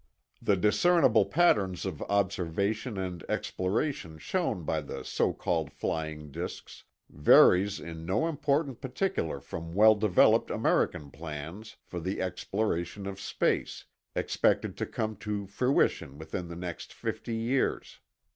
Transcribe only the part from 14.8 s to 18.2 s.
come to fruition within the next fifty years.